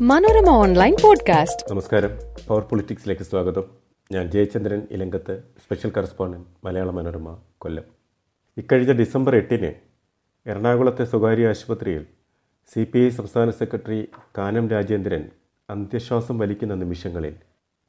Manorama 0.00 0.48
online 0.48 0.96
podcast. 1.02 1.66
നമസ്കാരം. 1.70 2.10
Power 2.48 2.62
പൊളിറ്റിക്സിലേക്ക് 2.62 3.22
സ്വാഗതം. 3.22 3.64
ഞാൻ 4.12 4.30
ജയചന്ദ്രൻ 4.30 4.82
ഇലങ്കത്ത് 4.90 5.42
സ്പെഷ്യൽ 5.64 5.92
കറസ്പോണ്ടന്റ് 5.96 6.46
മലയാള 6.64 6.90
മനോരമ 6.90 7.38
കൊല്ലം. 7.58 7.84
ഇക്കഴിഞ്ഞ 8.56 8.92
ഡിസംബർ 8.92 9.36
എട്ടിന് 9.36 9.72
എറണാകുളത്തെ 10.50 11.04
സ്വകാര്യ 11.04 11.48
ആശുപത്രിയിൽ 11.48 12.06
സി 12.74 12.84
പി 12.84 12.98
ഐ 12.98 13.08
സംസ്ഥാന 13.08 13.50
സെക്രട്ടറി 13.50 14.08
കാനം 14.38 14.68
രാജേന്ദ്രൻ 14.68 15.30
അന്ത്യശ്വാസം 15.70 16.38
വലിക്കുന്ന 16.38 16.74
നിമിഷങ്ങളിൽ 16.74 17.34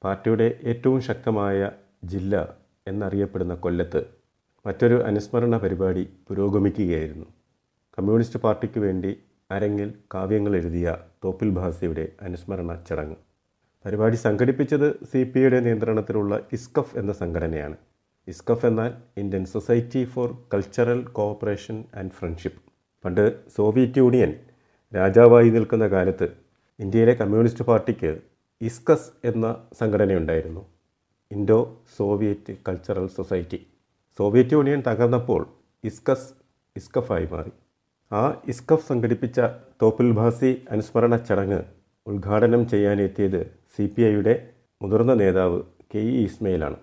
പാർട്ടിയുടെ 0.03 0.59
ഏറ്റവും 0.63 1.01
ശക്തമായ 1.01 1.71
ജില്ല 2.03 2.57
എന്നറിയപ്പെടുന്ന 2.87 3.53
കൊല്ലത്ത് 3.53 4.05
മറ്റൊരു 4.67 5.03
അനുസ്മരണ 5.03 5.57
പരിപാടി 5.57 6.09
പുരോഗമിക്കുകയായിരുന്നു. 6.27 7.25
കമ്മ്യൂണിസ്റ്റ് 7.97 8.39
പാർട്ടിക്ക് 8.39 8.79
വേണ്ടി 8.79 9.17
അരങ്ങിൽ 9.49 9.93
കാവ്യങ്ങൾ 10.13 10.55
എഴുതിയ 10.55 10.97
തോപ്പിൽ 11.23 11.49
ഭാസിയുടെ 11.49 12.11
അനുസ്മരണ 12.21 12.83
ചടങ്ങ്. 12.87 13.15
പരിപാടി 13.85 14.15
സംഘടിപ്പിച്ചത് 14.15 15.05
സി 15.05 15.23
പി 15.23 15.39
ഐയുടെ 15.39 15.59
നിയന്ത്രണത്തിലുള്ള 15.59 16.41
ഇസ്കഫ് 16.53 16.97
എന്ന 16.97 17.11
സംഘടനയാണ്. 17.13 17.75
ഇസ്കഫ് 18.27 18.65
എന്നാൽ 18.65 18.91
Indian 19.17 19.45
society 19.45 20.05
for 20.05 20.29
cultural 20.53 21.03
cooperation 21.17 21.83
and 21.95 22.11
friendship. 22.11 22.61
പണ്ട് 23.05 23.25
സോവിയറ്റ് 23.57 23.97
യൂണിയൻ 23.97 24.33
രാജാവായി 24.95 25.49
നിൽക്കുന്ന 25.49 25.87
കാലത്ത് 25.87 26.27
ഇന്ത്യയിലെ 26.79 27.13
കമ്മ്യൂണിസ്റ്റ് 27.13 27.65
പാർട്ടിക്ക് 27.65 28.21
ഇസ്കസ് 28.61 29.11
എന്ന 29.25 29.45
സംഘടനയുണ്ടായിരുന്നു. 29.79 30.63
Indo 31.31 31.59
Soviet 31.97 32.55
cultural 32.67 33.07
society. 33.07 33.67
Soviet 34.17 34.55
Union 34.57 34.83
തകർന്നപ്പോൾ 34.87 35.47
ഇസ്കസ് 35.83 36.33
ഇസ്കഫായി 36.75 37.27
മാറി. 37.31 37.51
ആ 38.11 38.41
ഇസ്കഫ് 38.47 38.87
സംഘടിപ്പിച്ച 38.87 39.39
തോപ്പിൽ 39.81 40.11
ഭാസി 40.11 40.65
അനുസ്മരണ 40.71 41.15
ചടങ്ങ് 41.15 41.59
ഉദ്ഘാടനം 42.07 42.67
ചെയ്യാനെത്തിയത് 42.67 43.51
സി 43.77 43.93
പി 43.97 44.01
ഐയുടെ 44.01 44.53
മുതിർന്ന 44.81 45.13
നേതാവ് 45.13 45.61
കെ 45.93 45.99
ഇ 45.99 46.23
ഇസ്മയിലാണ്. 46.23 46.75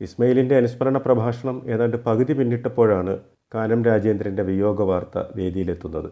ഇസ്മയിലിന്റെ 0.00 0.56
അനുസ്മരണ 0.56 0.96
പ്രഭാഷണം 0.96 1.62
ഏതാണ്ട് 1.68 1.96
പകുതി 1.96 2.32
പിന്നിട്ടപ്പോഴാണ് 2.32 3.18
കാനം 3.54 3.84
രാജേന്ദ്രന്റെ 3.84 4.42
വിയോഗ 4.42 4.82
വാർത്ത 4.82 5.18
വേദിയിലെത്തുന്നത്. 5.36 6.10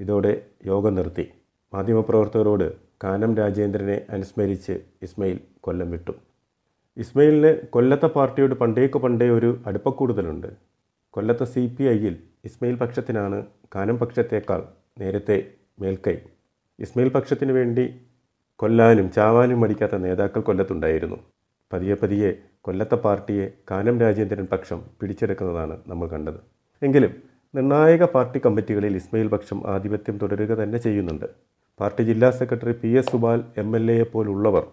ഇതോടെ 0.00 0.42
യോഗം 0.66 0.94
നിർത്തി. 0.94 1.26
മാധ്യമപ്രവർത്തകരോട് 1.72 2.74
കാനം 3.04 3.36
രാജേന്ദ്രനെ 3.36 4.06
അനുസ്മരിച്ച് 4.10 4.80
ഇസ്മയിൽ 5.02 5.40
കൊല്ലം 5.60 5.90
വിട്ടു. 5.90 6.14
ഇസ്മയിലിന് 6.96 7.66
കൊല്ലത്തെ 7.66 8.06
പാർട്ടിയോട് 8.06 8.54
പണ്ടേക്ക് 8.54 8.98
പണ്ടേ 8.98 9.30
ഒരു 9.30 9.62
അടുപ്പക്കൂടുതലുണ്ട്. 9.66 10.48
കൊല്ലത്തെ 11.10 11.44
സി 11.44 11.74
പി 11.78 11.84
ഐയിൽ 11.84 12.14
ഇസ്മയിൽ 12.46 12.76
പക്ഷത്തിനാണ് 12.82 13.38
കാനം 13.74 13.96
പക്ഷത്തേക്കാൾ 14.00 14.60
നേരത്തെ 15.00 15.36
മേൽക്കൈ. 15.82 16.16
ഇസ്മയിൽ 16.78 17.10
പക്ഷത്തിന് 17.14 17.52
വേണ്ടി 17.58 17.84
കൊല്ലാനും 18.60 19.06
ചാവാനും 19.16 19.58
മടിക്കാത്ത 19.62 19.96
നേതാക്കൾ 20.04 20.40
കൊല്ലത്തുണ്ടായിരുന്നു. 20.48 21.18
പതിയെ 21.72 21.94
പതിയെ 22.02 22.30
കൊല്ലത്തെ 22.66 22.96
പാർട്ടിയെ 23.04 23.46
കാനം 23.70 23.96
രാജേന്ദ്രൻ 24.04 24.46
പക്ഷം 24.52 24.80
പിടിച്ചെടുക്കുന്നതാണ് 25.00 25.74
നമ്മൾ 25.90 26.06
കണ്ടത്. 26.14 26.38
എങ്കിലും 26.82 27.12
നിർണായക 27.54 28.04
പാർട്ടി 28.14 28.38
കമ്മിറ്റികളിൽ 28.44 28.94
ഇസ്മയിൽ 29.00 29.28
പക്ഷം 29.34 29.58
ആധിപത്യം 29.74 30.16
തുടരുക 30.22 30.52
തന്നെ 30.62 30.78
ചെയ്യുന്നുണ്ട്. 30.86 31.26
പാർട്ടി 31.80 32.02
ജില്ലാ 32.10 32.28
secretary 32.40 32.74
P 32.82 32.90
S 32.98 33.10
Subal 33.12 33.40
M 33.62 33.70
L 33.78 33.86
എയെ 33.94 34.06
പോലുള്ളവർ 34.14 34.64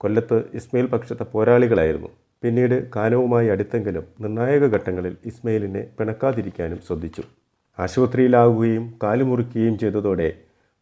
കൊല്ലത്ത് 0.00 0.38
ഇസ്മയിൽ 0.58 0.86
പക്ഷത്തെ 0.86 1.24
പോരാളികളായിരുന്നു. 1.34 2.10
പിന്നീട് 2.44 2.90
കാനവുമായി 2.96 3.48
അടുത്തെങ്കിലും 3.48 4.04
നിർണായക 4.20 4.64
ഘട്ടങ്ങളിൽ 4.76 5.16
ഇസ്മയിലിനെ 5.24 5.86
പിണക്കാതിരിക്കാനും 5.98 6.80
ശ്രദ്ധിച്ചു. 6.86 7.22
ആശുപത്രിയിലാവുകയും 7.78 8.94
കാലുമുറുക്കുകയും 9.02 9.78
ചെയ്തതോടെ 9.78 10.34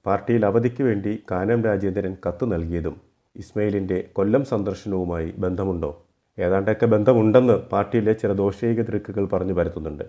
പാർട്ടിയിൽ 0.07 0.47
അവധിക്ക് 0.47 0.83
വേണ്ടി 0.83 1.23
കാനം 1.31 1.65
രാജേന്ദ്രൻ 1.65 2.17
കത്ത് 2.29 2.53
നൽകിയതും 2.53 2.97
ഇസ്മയിലിന്റെ 3.37 4.05
കൊല്ലം 4.13 4.45
സന്ദർശനവുമായി 4.45 5.35
ബന്ധമുണ്ടോ? 5.39 6.03
ഏതാണ്ടൊക്കെ 6.39 6.87
ബന്ധമുണ്ടെന്ന് 6.87 7.53
പാർട്ടിയിലെ 7.53 8.13
ചില 8.13 8.33
ദോഷൈക 8.33 8.81
ദൃക്കുകൾ 8.81 9.25
പറഞ്ഞു 9.25 9.53
പരത്തുന്നുണ്ട്. 9.53 10.05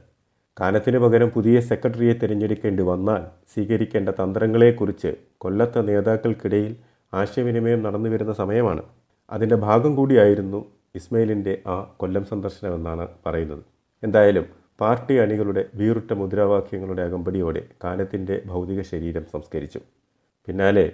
കാനത്തിന് 0.62 0.98
പകരം 0.98 1.30
പുതിയ 1.30 1.60
സെക്രട്ടറിയെ 1.60 2.14
തിരഞ്ഞെടുക്കേണ്ടി 2.14 2.84
വന്നാൽ 2.84 3.22
സ്വീകരിക്കേണ്ട 3.54 4.10
തന്ത്രങ്ങളെക്കുറിച്ച് 4.10 5.12
കൊല്ലത്തെ 5.38 5.82
നേതാക്കൾക്കിടയിൽ 5.82 6.76
ആശയവിനിമയം 7.14 7.84
നടന്നു 7.84 8.10
വരുന്ന 8.10 8.34
സമയമാണ്. 8.34 8.84
അതിന്റെ 9.32 9.56
ഭാഗം 9.56 9.96
കൂടിയായിരുന്നു 9.96 10.66
ഇസ്മയിലിന്റെ 10.96 11.54
ആ 11.74 11.76
കൊല്ലം 12.02 12.24
സന്ദർശനമെന്നാണ് 12.32 13.06
പറയുന്നത്. 13.26 13.64
എന്തായാലും 14.04 14.46
പാർട്ടി 14.82 15.16
അണികളുടെ 15.24 15.62
വീറുറ്റ 15.80 16.12
മുദ്രാവാക്യങ്ങളുടെ 16.22 17.02
അകമ്പടിയോടെ 17.08 17.62
കാലത്തിന്റെ 17.84 18.36
ഭൗതിക 18.52 18.82
ശരീരം 18.92 19.26
സംസ്കരിച്ചു. 19.34 19.80
പിന്നാലെ 20.48 20.86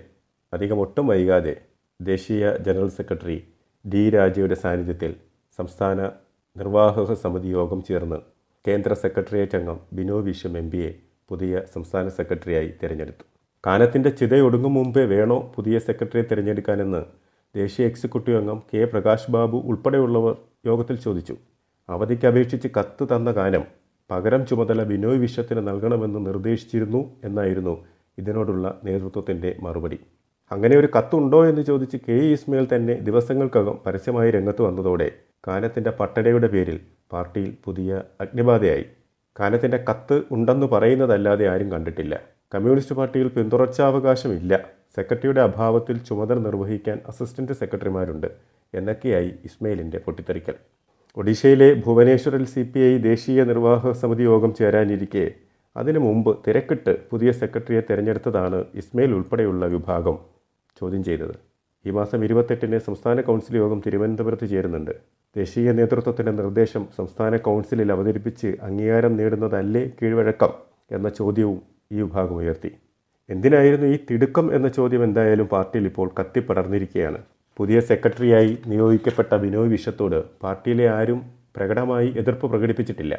അധികം 0.54 0.80
ഒട്ടും 0.84 1.06
വൈകാതെ 1.12 1.54
ദേശീയ 2.00 2.44
ജനറൽ 2.66 2.90
സെക്രട്ടറി 3.00 3.38
ഡി 3.86 4.04
രാജയുടെ 4.16 4.56
സാന്നിധ്യത്തിൽ 4.64 5.12
സംസ്ഥാന 5.59 6.00
നിർവാഹക 6.56 7.14
സമിതി 7.24 7.50
യോഗം 7.58 7.80
ചേർന്ന് 7.90 8.20
കേന്ദ്ര 8.66 8.94
സെക്രട്ടേറിയറ്റ് 9.04 9.58
അംഗം 9.59 9.78
ബിനോ 9.98 10.18
വിശ്വം 10.28 10.56
എം 10.58 10.68
പിയെ 10.72 10.90
പുതിയ 11.30 11.62
സംസ്ഥാന 11.74 12.06
സെക്രട്ടറിയായി 12.18 12.70
തിരഞ്ഞെടുത്തു. 12.82 13.24
കാനത്തിന്റെ 13.64 14.12
ചിതയൊടുങ്ങും 14.20 14.74
മുമ്പേ 14.78 15.04
വേണോ 15.14 15.38
പുതിയ 15.56 15.78
സെക്രട്ടറിയെ 15.88 16.26
തിരഞ്ഞെടുക്കാനെന്ന് 16.32 17.02
ദേശീയ 17.56 17.86
എക്സിക്യൂട്ടീവ് 17.86 18.38
അംഗം 18.38 18.64
കെ 18.74 18.86
പ്രകാശ് 18.86 19.32
ബാബു 19.32 19.58
ഉൾപ്പെടെയുള്ളവർ 19.66 20.36
യോഗത്തിൽ 20.66 20.96
ചോദിച്ചു. 20.96 21.36
അവധിക്ക് 21.90 22.28
അപേക്ഷിച്ച് 22.28 22.68
കത്ത് 22.80 23.08
തന്ന 23.16 23.32
കാനം 23.32 23.64
പകരം 24.12 24.46
ചുമതല 24.46 24.84
ബിനോയ് 24.84 25.20
വിശ്വത്തിന് 25.20 25.68
നൽകണമെന്ന് 25.68 26.26
നിർദ്ദേശിച്ചിരുന്നു 26.26 27.12
എന്നായിരുന്നു 27.24 27.86
ഇതിനോടുള്ള 28.18 28.82
നേതൃത്വത്തിന്റെ 28.84 29.56
മറുപടി. 29.62 30.00
അങ്ങനെ 30.52 30.78
ഒരു 30.78 30.88
കത്തുണ്ടോ 30.98 31.46
എന്ന് 31.46 31.62
ചോദിച്ച് 31.62 31.98
കെ 31.98 32.12
ഇസ്മയിൽ 32.12 32.68
തന്നെ 32.76 32.94
ദിവസങ്ങൾക്കകം 32.94 33.80
പരസ്യമായി 33.86 34.32
രംഗത്ത് 34.32 34.62
വന്നതോടെ 34.62 35.12
കാനത്തിന്റെ 35.48 35.90
പട്ടടയുടെ 35.90 36.48
പേരിൽ 36.48 36.80
പാർട്ടിയിൽ 37.12 37.58
പുതിയ 37.66 38.02
അഗ്നിബാധയായി. 38.22 38.86
കാനത്തിന്റെ 39.40 39.86
കത്ത് 39.90 40.22
ഉണ്ടെന്ന് 40.32 40.68
പറയുന്നതല്ലാതെ 40.68 41.48
ആരും 41.48 41.72
കണ്ടിട്ടില്ല. 41.72 42.20
കമ്മ്യൂണിസ്റ്റ് 42.56 42.96
പാർട്ടിയിൽ 42.96 43.28
പിന്തുടർച്ചാവകാശമില്ല. 43.28 44.78
സെക്രട്ടറിയുടെ 44.96 45.42
അഭാവത്തിൽ 45.42 45.98
ചുമതല 46.08 46.40
നിർവഹിക്കാൻ 46.40 46.98
അസിസ്റ്റന്റ് 47.08 47.54
സെക്രട്ടറിമാരുണ്ട് 47.54 48.28
എന്നൊക്കെയായി 48.74 49.32
ഇസ്മയിലിന്റെ 49.46 50.00
പൊട്ടിത്തെറിക്കൽ. 50.06 50.56
ഒഡീഷയിലെ 51.18 51.74
ഭുവനേശ്വറിൽ 51.86 52.46
സി 52.46 52.62
പി 52.72 52.80
ഐ 52.80 52.98
ദേശീയ 52.98 53.44
നിർവാഹക 53.44 53.92
സമിതി 53.92 54.24
യോഗം 54.24 54.52
ചേരാനിരിക്കെ 54.60 55.26
അതിനു 55.76 56.00
മുമ്പ് 56.00 56.32
തിരക്കിട്ട് 56.48 56.94
പുതിയ 57.12 57.32
സെക്രട്ടറിയെ 57.32 57.82
തിരഞ്ഞെടുത്തതാണ് 57.90 58.60
ഇസ്മയിൽ 58.82 59.14
ഉൾപ്പെടെയുള്ള 59.14 59.66
വിഭാഗം 59.66 60.18
ചോദ്യം 60.82 61.04
ചെയ്തത്. 61.04 61.36
ഈ 61.86 61.92
മാസം 61.92 62.24
ഇരുപത്തെട്ടിന് 62.24 62.78
സംസ്ഥാന 62.88 63.22
കൗൺസിൽ 63.22 63.56
യോഗം 63.56 63.80
തിരുവനന്തപുരത്ത് 63.86 64.50
ചേരുന്നുണ്ട്. 64.50 64.94
ദേശീയ 65.36 65.72
നേതൃത്വത്തിന്റെ 65.72 66.32
നിർദ്ദേശം 66.32 66.84
സംസ്ഥാന 66.98 67.38
കൗൺസിലിൽ 67.38 67.92
അവതരിപ്പിച്ച് 67.92 68.50
അംഗീകാരം 68.68 69.14
നേടുന്നതല്ലേ 69.20 69.84
കീഴ്വഴക്കം 70.02 70.54
എന്ന 70.92 71.10
ചോദ്യവും 71.10 71.60
ഈ 71.92 72.02
വിഭാഗം 72.02 72.36
ഉയർത്തി. 72.36 72.72
എന്തിനായിരുന്നു 73.34 73.88
ഈ 73.94 73.97
തിടുക്കം 74.09 74.56
എന്ന 74.56 74.67
ചോദ്യം 74.67 75.03
എന്തായാലും 75.03 75.47
പാർട്ടിയിൽ 75.47 75.85
ഇപ്പോൾ 75.85 76.07
കത്തിപ്പടർന്നിരിക്കുകയാണ്. 76.19 77.19
പുതിയ 77.57 77.79
സെക്രട്ടറിയായി 77.79 78.57
നിയോഗിക്കപ്പെട്ട 78.67 79.34
ബിനോയ് 79.34 79.69
വിശ്വത്തോട് 79.69 80.23
പാർട്ടിയിലെ 80.44 80.90
ആരും 80.90 81.19
പ്രകടമായി 81.56 82.13
എതിർപ്പ് 82.22 82.47
പ്രകടിപ്പിച്ചിട്ടില്ല. 82.47 83.16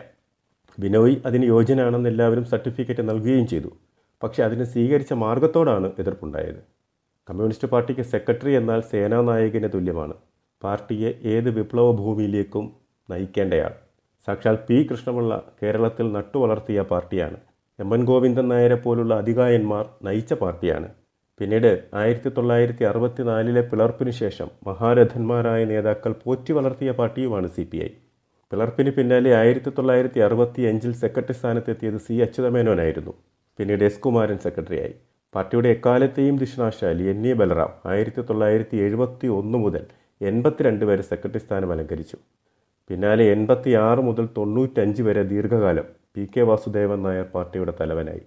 ബിനോയ് 0.78 1.16
അതിന് 1.26 1.44
യോജനാണെന്ന് 1.44 2.08
എല്ലാവരും 2.08 2.44
സർട്ടിഫിക്കറ്റ് 2.44 3.08
നൽകുകയും 3.10 3.46
ചെയ്തു. 3.46 3.70
പക്ഷേ 4.22 4.42
അതിന് 4.42 4.64
സ്വീകരിച്ച 4.64 5.12
മാർഗത്തോടാണ് 5.12 5.92
എതിർപ്പുണ്ടായത്. 5.98 6.60
കമ്മ്യൂണിസ്റ്റ് 7.28 7.68
പാർട്ടിക്ക് 7.68 8.00
സെക്രട്ടറി 8.00 8.52
എന്നാൽ 8.56 8.80
സേനാനായകന് 8.80 9.68
തുല്യമാണ്. 9.74 10.14
പാർട്ടിയെ 10.62 11.10
ഏത് 11.34 11.50
വിപ്ലവ 11.50 11.92
ഭൂമിയിലേക്കും 11.92 12.64
നയിക്കേണ്ടയാൾ. 13.10 13.72
സാക്ഷാൽ 14.26 14.56
പി 14.68 14.88
കൃഷ്ണപിള്ള 14.90 15.52
കേരളത്തിൽ 15.62 16.12
നട്ടുവളർത്തിയ 16.12 16.80
പാർട്ടിയാണ്. 16.82 17.38
എം 17.82 17.90
എൻ 17.94 18.02
ഗോവിന്ദൻ 18.08 18.46
നായരെ 18.48 18.76
പോലുള്ള 18.84 19.12
അധികായന്മാർ 19.22 19.84
നയിച്ച 20.06 20.32
പാർട്ടിയാണ്. 20.40 20.88
പിന്നീട് 21.40 21.68
ആയിരത്തി 22.00 22.30
തൊള്ളായിരത്തി 22.36 22.84
അറുപത്തിനാലിലെ 22.84 23.60
പിളർപ്പിനു 23.70 24.12
ശേഷം 24.20 24.48
മഹാരഥന്മാരായ 24.66 25.60
നേതാക്കൾ 25.70 26.12
പോറ്റി 26.24 26.52
വളർത്തിയ 26.52 26.90
പാർട്ടിയുമാണ് 26.98 27.48
സി 27.48 27.62
പി 27.70 27.78
ഐ. 27.86 27.90
പിളർപ്പിന് 28.52 28.90
പിന്നാലെ 28.96 29.30
ആയിരത്തി 29.38 29.70
തൊള്ളായിരത്തി 29.76 30.20
അറുപത്തി 30.26 30.62
അഞ്ചിൽ 30.70 30.92
സെക്രട്ടറി 31.02 31.36
സ്ഥാനത്തെത്തിയത് 31.38 31.96
സി 32.06 32.16
അച്യുതമേനോനായിരുന്നു. 32.26 33.14
പിന്നീട് 33.58 33.84
എസ് 33.88 34.02
കുമാരൻ 34.06 34.38
സെക്രട്ടറിയായി. 34.46 34.94
പാർട്ടിയുടെ 35.34 35.68
എക്കാലത്തെയും 35.76 36.36
ദിഷണാശാലി 36.42 37.06
എൻ 37.12 37.22
എ 37.30 37.34
ബലറാം 37.40 37.72
ആയിരത്തി 37.92 38.22
തൊള്ളായിരത്തി 38.30 38.76
എഴുപത്തി 38.86 39.26
ഒന്ന് 39.38 39.58
മുതൽ 39.64 39.84
എൺപത്തിരണ്ട് 40.20 40.84
വരെ 40.90 41.02
സെക്രട്ടറി 41.12 41.42
സ്ഥാനം 41.46 41.72
അലങ്കരിച്ചു. 41.72 42.18
പിന്നാലെ 42.90 43.24
എൺപത്തി 43.36 43.72
ആറ് 43.86 44.02
മുതൽ 44.10 44.28
തൊണ്ണൂറ്റഞ്ച് 44.38 45.02
വരെ 45.08 45.22
ദീർഘകാലം 45.32 45.88
പി 46.16 46.28
കെ 46.36 46.40
വാസുദേവൻ 46.40 47.02
നായർ 47.02 47.24
പാർട്ടിയുടെ 47.24 47.72
തലവനായി. 47.80 48.22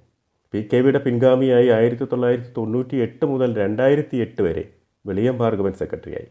പി 0.53 0.67
കെ 0.73 0.77
വിയുടെ 0.77 0.99
പിൻഗാമിയായി 0.99 1.67
ആയിരത്തി 1.67 2.03
തൊള്ളായിരത്തി 2.03 2.51
തൊണ്ണൂറ്റി 2.57 2.95
എട്ട് 2.95 3.25
മുതൽ 3.25 3.55
രണ്ടായിരത്തി 3.57 4.17
എട്ട് 4.17 4.41
വരെ 4.41 4.63
വെളിയം 5.05 5.37
ഭാർഗവൻ 5.37 5.73
സെക്രട്ടറിയായി. 5.73 6.27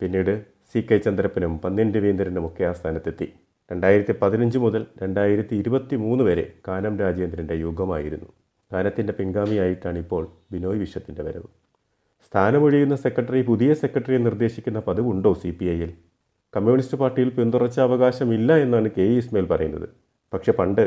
പിന്നീട് 0.00 0.42
സി 0.72 0.80
കെ 0.80 0.98
ചന്ദ്രപ്പനും 0.98 1.58
പന്നിയൻ 1.64 1.94
രവീന്ദ്രനും 1.94 2.46
ഒക്കെ 2.46 2.64
ആ 2.64 2.72
സ്ഥാനത്തെത്തി. 2.72 3.28
രണ്ടായിരത്തി 3.70 4.14
പതിനഞ്ച് 4.22 4.58
മുതൽ 4.58 4.86
രണ്ടായിരത്തി 5.02 5.56
ഇരുപത്തി 5.56 5.96
മൂന്ന് 5.96 6.24
വരെ 6.24 6.44
കാനം 6.68 6.98
രാജേന്ദ്രന്റെ 6.98 7.54
യുഗമായിരുന്നു. 7.54 8.30
കാനത്തിന്റെ 8.72 9.12
പിൻഗാമിയായിട്ടാണ് 9.12 9.98
ഇപ്പോൾ 9.98 10.28
ബിനോയ് 10.52 10.78
വിശ്വത്തിന്റെ 10.78 11.22
വരവ്. 11.22 11.48
സ്ഥാനമൊഴിയുന്ന 12.26 12.96
സെക്രട്ടറി 12.96 13.42
പുതിയ 13.42 13.74
സെക്രട്ടറിയെ 13.74 14.18
നിർദ്ദേശിക്കുന്ന 14.18 14.80
പതിവുണ്ടോ 14.80 15.34
സി 15.34 15.50
പി 15.50 15.64
ഐയിൽ 15.64 15.90
കമ്മ്യൂണിസ്റ്റ് 16.56 16.98
പാർട്ടിയിൽ 16.98 17.30
പിന്തുടർച്ച 17.30 17.80
അവകാശമില്ല 17.80 18.56
എന്നാണ് 18.56 18.88
കെ 18.98 19.02
ഇ 19.02 19.18
ഇസ്മയിൽ 19.18 19.46
പറയുന്നത്. 19.46 19.88
പക്ഷെ 20.32 20.52
പണ്ട് 20.52 20.84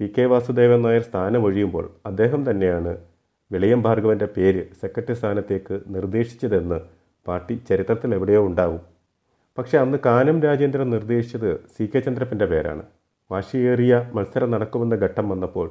പി 0.00 0.06
കെ 0.14 0.24
വാസുദേവൻ 0.26 0.80
നായർ 0.82 1.02
സ്ഥാനമൊഴിയുമ്പോൾ 1.02 1.84
അദ്ദേഹം 2.06 2.50
തന്നെയാണ് 2.50 2.92
വെളിയം 3.52 3.80
ഭാർഗവന്റെ 3.82 4.28
പേര് 4.36 4.62
സെക്രട്ടറി 4.80 5.14
സ്ഥാനത്തേക്ക് 5.14 5.74
നിർദ്ദേശിച്ചതെന്ന് 5.86 6.78
പാർട്ടി 7.26 7.54
ചരിത്രത്തിൽ 7.68 8.14
എവിടെയോ 8.14 8.40
ഉണ്ടാവും. 8.46 8.80
പക്ഷേ 9.58 9.78
അന്ന് 9.78 9.98
കാനം 10.06 10.42
രാജേന്ദ്രൻ 10.42 10.90
നിർദ്ദേശിച്ചത് 10.90 11.50
സി 11.74 11.84
കെ 11.92 12.00
ചന്ദ്രപ്പന്റെ 12.00 12.46
പേരാണ്. 12.46 12.82
വാശിയേറിയ 13.30 13.94
മത്സരം 14.16 14.50
നടക്കുമെന്ന 14.50 14.94
ഘട്ടം 14.94 15.28
വന്നപ്പോൾ 15.28 15.68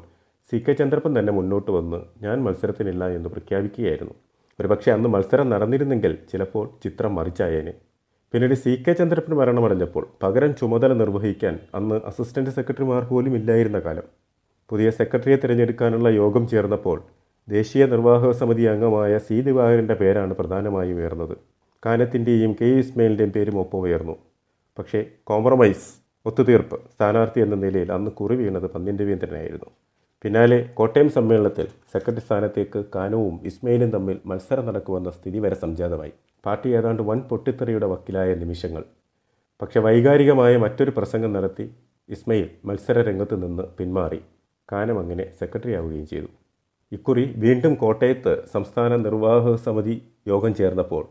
സി 0.51 0.57
കെ 0.63 0.73
ചന്ദ്രപ്പൻ 0.73 1.19
തന്നെ 1.19 1.33
മുന്നോട്ട് 1.33 1.71
വന്ന് 1.71 1.99
ഞാൻ 2.21 2.37
മത്സരത്തിനില്ല 2.43 3.03
എന്ന് 3.17 3.29
പ്രഖ്യാപിക്കുകയായിരുന്നു. 3.29 4.15
ഒരുപക്ഷെ 4.59 4.91
അന്ന് 4.91 5.09
മത്സരം 5.09 5.49
നടന്നിരുന്നെങ്കിൽ 5.49 6.13
ചിലപ്പോൾ 6.31 6.65
ചിത്രം 6.83 7.15
മറിച്ചായേനെ. 7.15 7.73
പിന്നീട് 8.35 8.53
സി 8.61 8.71
കെ 8.85 8.93
ചന്ദ്രപ്പൻ 8.99 9.33
മരണമടഞ്ഞപ്പോൾ 9.39 10.03
പകരം 10.23 10.53
ചുമതല 10.59 10.93
നിർവഹിക്കാൻ 11.01 11.59
അന്ന് 11.77 11.97
അസിസ്റ്റന്റ് 12.09 12.49
സെക്രട്ടറിമാർ 12.49 13.03
പോലും 13.11 13.33
ഇല്ലായിരുന്ന 13.39 13.79
കാലം. 13.85 14.05
പുതിയ 14.69 14.87
സെക്രട്ടറിയെ 14.97 15.37
തിരഞ്ഞെടുക്കാനുള്ള 15.43 16.09
യോഗം 16.17 16.43
ചേർന്നപ്പോൾ 16.53 16.97
ദേശീയ 17.47 17.85
നിർവാഹക 17.93 18.31
സമിതി 18.31 18.65
അംഗമായ 18.71 19.13
സി 19.27 19.37
ദിവാകരന്റെ 19.47 19.95
പേരാണ് 20.01 20.35
പ്രധാനമായും 20.39 20.99
ഉയർന്നത്. 21.01 21.35
കാനത്തിന്റെയും 21.83 22.53
കെ 22.61 22.69
ഇസ്മയിലിന്റെയും 22.81 23.31
പേരും 23.37 23.59
ഒപ്പം 23.63 23.79
ഉയർന്നു. 23.87 24.15
പക്ഷേ 24.79 25.01
കോംപ്രമൈസ് 25.31 25.87
ഒത്തുതീർപ്പ് 26.25 26.79
സ്ഥാനാർത്ഥി 26.95 27.41
എന്ന 27.47 27.61
നിലയിൽ 27.63 27.91
അന്ന് 27.97 28.13
കുറി 28.19 28.37
വീണത് 28.43 28.69
പന്ന്യൻ 28.75 28.97
രവീന്ദ്രനായിരുന്നു 29.03 29.71
പിന്നാലെ 30.23 30.59
കോട്ടയം 30.73 31.09
സമ്മേളനത്തിൽ 31.17 31.67
സെക്രട്ടറി 31.93 32.25
സ്ഥാനത്തേക്ക് 32.27 32.79
കാനവും 32.95 33.35
ഇസ്മയിലും 33.51 33.89
തമ്മിൽ 33.95 34.19
മത്സരം 34.25 34.65
നടക്കുമെന്ന 34.65 35.09
സ്ഥിതി 35.17 35.39
വരെ 35.43 35.55
സംജാതമായി. 35.55 36.13
പാർട്ടി 36.45 36.69
ഏതാണ്ട് 36.77 37.01
വൻ 37.01 37.19
പൊട്ടിത്തെറിയുടെ 37.19 37.85
വക്കിലായ 37.85 38.35
നിമിഷങ്ങൾ. 38.35 38.83
പക്ഷെ 39.61 39.79
വൈകാരികമായ 39.79 40.57
മറ്റൊരു 40.57 40.91
പ്രസംഗം 40.97 41.33
നടത്തി 41.33 41.65
ഇസ്മയിൽ 42.09 42.49
മത്സര 42.65 43.01
രംഗത്ത് 43.01 43.43
നിന്ന് 43.43 43.63
പിന്മാറി. 43.77 44.19
കാനം 44.71 44.99
അങ്ങനെ 44.99 45.31
സെക്രട്ടറി 45.39 45.73
ആവുകയും 45.73 46.07
ചെയ്തു. 46.07 46.27
ഇക്കുറി 46.91 47.33
വീണ്ടും 47.37 47.75
കോട്ടയത്ത് 47.75 48.43
സംസ്ഥാന 48.53 48.95
നിർവാഹക 48.95 49.55
സമിതി 49.55 49.95
യോഗം 50.27 50.55
ചേർന്നപ്പോൾ 50.55 51.03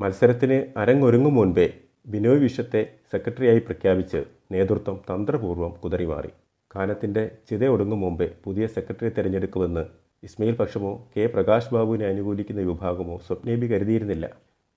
മത്സരത്തിന് 0.00 0.78
അരങ്ങൊരുങ്ങും 0.78 1.34
മുൻപേ 1.34 1.74
ബിനോയ് 2.06 2.38
വിശ്വത്തെ 2.38 2.82
സെക്രട്ടറിയായി 3.12 3.58
പ്രഖ്യാപിച്ച് 3.58 4.24
നേതൃത്വം 4.52 5.00
തന്ത്രപൂർവം 5.08 5.72
കുതറിമാറി. 5.84 6.28
കാനത്തിന്റെ 6.76 7.30
ചിത 7.50 7.66
ഒടുങ്ങും 7.66 8.00
മുമ്പേ 8.00 8.30
പുതിയ 8.44 8.66
സെക്രട്ടറി 8.66 9.08
തിരഞ്ഞെടുക്കുമെന്ന് 9.08 9.84
ഇസ്മയിൽ 10.22 10.56
പക്ഷമോ 10.56 11.08
കെ 11.16 11.26
പ്രകാശ് 11.26 11.74
ബാബുവിനെ 11.74 12.06
അനുകൂലിക്കുന്ന 12.06 12.60
വിഭാഗമോ 12.60 13.18
സ്വപ്നേബി 13.26 13.66
കരുതിയിരുന്നില്ല. 13.66 14.26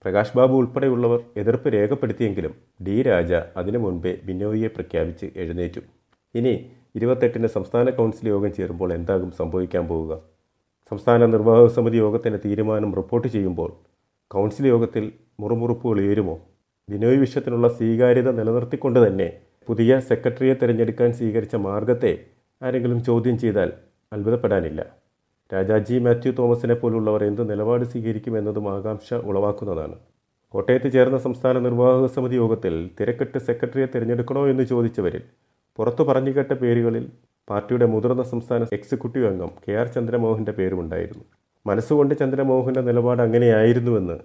പ്രകാശ് 0.03 0.36
ബാബു 0.38 0.53
ഉൾപ്പെടെയുള്ളവർ 0.59 1.19
എതിർപ്പ് 1.42 1.69
രേഖപ്പെടുത്തിയെങ്കിലും 1.74 2.53
ഡി 2.86 2.95
രാജ 3.07 3.31
അതിനു 3.59 3.80
മുൻപേ 3.83 4.12
ബിനോയിയെ 4.27 4.69
പ്രഖ്യാപിച്ച് 4.75 5.27
എഴുന്നേറ്റു. 5.42 5.81
ഇനി 6.36 6.53
ഇരുപത്തെട്ടിന് 6.98 7.50
സംസ്ഥാന 7.56 7.89
കൗൺസിൽ 7.98 8.27
യോഗം 8.33 8.51
ചേരുമ്പോൾ 8.57 8.89
എന്താകും 8.98 9.30
സംഭവിക്കാൻ 9.39 9.83
പോവുക? 9.92 10.13
സംസ്ഥാന 10.92 11.25
നിർവാഹക 11.33 11.68
സമിതി 11.75 11.98
യോഗത്തിന്റെ 12.03 12.39
തീരുമാനം 12.45 12.92
റിപ്പോർട്ട് 13.00 13.27
ചെയ്യുമ്പോൾ 13.36 13.69
കൗൺസിൽ 14.31 14.65
യോഗത്തിൽ 14.74 15.06
മുറുമുറുപ്പുകൾ 15.42 16.00
ഉയരുമോ? 16.06 16.36
ബിനോയ് 16.89 17.19
വിശ്വത്തിനുള്ള 17.24 17.68
സ്വീകാര്യത 17.77 18.30
നിലനിർത്തിക്കൊണ്ട് 18.39 19.00
തന്നെ 19.07 19.30
പുതിയ 19.68 20.00
സെക്രട്ടറിയെ 20.09 20.56
തിരഞ്ഞെടുക്കാൻ 20.62 21.09
സ്വീകരിച്ച 21.19 21.56
മാർഗത്തെ 21.68 22.13
ആരെങ്കിലും 22.62 23.00
ചോദ്യം 23.09 23.38
ചെയ്താൽ 23.44 23.69
അത്ഭുതപ്പെടാനില്ല. 24.12 24.81
രാജാജി 25.51 25.95
മാത്യു 25.98 26.31
തോമസിനെ 26.31 26.74
പോലുള്ളവർ 26.74 27.24
എന്ത് 27.24 27.50
നിലപാട് 27.51 27.83
സ്വീകരിക്കും 27.86 28.38
എന്നതും 28.38 28.65
ആകാംക്ഷ 28.74 29.13
ഉളവാക്കുന്നതാണ്. 29.30 29.95
കോട്ടയത്ത് 30.53 30.89
ചേർന്ന 30.94 31.18
സംസ്ഥാന 31.18 31.59
നിർവാഹക 31.59 32.06
സമിതി 32.06 32.36
യോഗത്തിൽ 32.36 32.75
തിരക്കെട്ട് 33.00 33.38
സെക്രട്ടറിയെ 33.38 33.88
തിരഞ്ഞെടുക്കണോ 33.94 34.48
എന്ന് 34.48 34.63
ചോദിച്ചവരിൽ 34.63 35.24
പുറത്തു 35.80 36.03
പറഞ്ഞു 36.03 36.31
കേട്ട 36.31 36.53
പേരുകളിൽ 36.53 37.06
പാർട്ടിയുടെ 37.48 37.86
മുതിർന്ന 37.86 38.24
സംസ്ഥാന 38.24 38.65
എക്സിക്യൂട്ടീവ് 38.77 39.27
അംഗം 39.27 39.51
കെ 39.63 39.71
ആർ 39.71 39.88
ചന്ദ്രമോഹന്റെ 39.88 40.51
പേരുമുണ്ടായിരുന്നു. 40.51 41.24
മനസ്സുകൊണ്ട് 41.65 42.13
ചന്ദ്രമോഹന്റെ 42.15 42.81
നിലപാട് 42.81 43.21
അങ്ങനെയായിരുന്നുവെന്ന് 43.21 44.18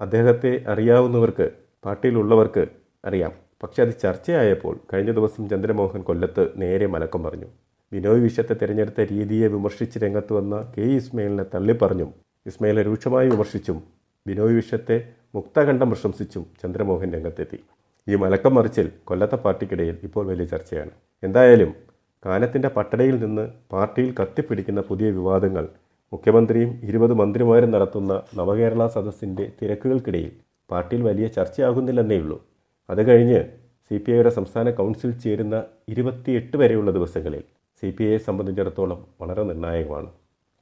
അദ്ദേഹത്തെ 0.00 0.52
അറിയാവുന്നവർക്ക് 0.68 1.46
പാർട്ടിയിലുള്ളവർക്ക് 1.84 2.64
അറിയാം. 3.04 3.32
പക്ഷെ 3.62 3.82
അത് 3.82 3.92
ചർച്ചയായപ്പോൾ 4.02 4.74
കഴിഞ്ഞ 4.92 5.10
ദിവസം 5.12 5.42
ചന്ദ്രമോഹൻ 5.48 6.02
കൊല്ലത്ത് 6.02 6.44
നേരെ 6.56 6.86
മലക്കം 6.86 7.22
പറഞ്ഞു. 7.22 7.48
ബിനോയ് 7.92 8.20
വിശ്വത്തെ 8.20 8.54
തിരഞ്ഞെടുത്ത 8.60 9.00
രീതിയെ 9.10 9.46
വിമർശിച്ച് 9.46 9.98
രംഗത്ത് 10.04 10.32
വന്ന 10.32 10.56
കെ 10.74 10.84
ഇസ്മയിലിനെ 10.98 11.44
തള്ളിപ്പറഞ്ഞും 11.54 12.10
ഇസ്മയിലെ 12.46 12.82
രൂക്ഷമായി 12.82 13.28
വിമർശിച്ചും 13.28 13.78
ബിനോയ് 14.26 14.54
വിശ്വത്തെ 14.58 14.96
മുക്തകണ്ഠം 15.34 15.88
പ്രശംസിച്ചും 15.92 16.44
ചന്ദ്രമോഹൻ 16.62 17.08
രംഗത്തെത്തി. 17.16 17.58
ഈ 18.06 18.14
മലക്കം 18.14 18.52
മറിച്ചിൽ 18.54 18.86
കൊല്ലത്തെ 19.04 19.38
പാർട്ടിക്കിടയിൽ 19.44 19.96
ഇപ്പോൾ 20.06 20.24
വലിയ 20.30 20.46
ചർച്ചയാണ്. 20.46 20.92
എന്തായാലും 21.22 21.70
കാനത്തിന്റെ 22.22 22.68
പട്ടടയിൽ 22.68 23.16
നിന്ന് 23.24 23.44
പാർട്ടിയിൽ 23.72 24.10
കത്തിപ്പിടിക്കുന്ന 24.20 24.80
പുതിയ 24.90 25.08
വിവാദങ്ങൾ 25.10 25.64
മുഖ്യമന്ത്രിയും 26.12 26.70
ഇരുപത് 26.88 27.14
മന്ത്രിമാരും 27.14 27.70
നടത്തുന്ന 27.74 28.12
നവകേരള 28.38 28.82
സദസ്സിന്റെ 28.86 29.44
തിരക്കുകൾക്കിടയിൽ 29.60 30.32
പാർട്ടിയിൽ 30.70 31.02
വലിയ 31.02 31.26
ചർച്ചയാകുന്നില്ലെന്നേ 31.36 32.16
ഉള്ളൂ 32.16 32.38
അത് 32.88 33.02
കഴിഞ്ഞ് 33.08 33.40
സി 33.90 33.96
പി 33.96 34.10
ഐയുടെ 34.12 34.30
സംസ്ഥാന 34.30 34.70
കൗൺസിൽ 34.70 35.10
ചേരുന്ന 35.24 35.56
ഇരുപത്തിയെട്ട് 35.88 36.56
വരെയുള്ള 36.56 36.90
ദിവസങ്ങളിൽ 36.90 37.42
സി 37.82 37.90
പി 37.90 38.04
ഐയെ 38.04 38.18
സംബന്ധിച്ചിടത്തോളം 38.18 39.06
വളരെ 39.20 39.42
നിർണായകമാണ്. 39.42 40.06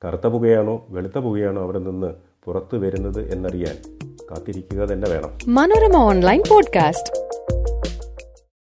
കറുത്ത 0.04 0.26
പുകയാണോ 0.26 0.86
വെളുത്ത 0.88 1.18
പുകയാണോ 1.18 1.62
അവിടെ 1.62 1.78
നിന്ന് 1.78 2.14
പുറത്തു 2.44 2.76
വരുന്നത് 2.76 3.32
എന്നറിയാൻ 3.32 3.98
കാത്തിരിക്കുക 4.30 4.78
തന്നെ 4.78 5.08
വേണം. 5.08 5.54
Manorama 5.54 5.96
online 5.96 6.42
podcast. 6.50 7.29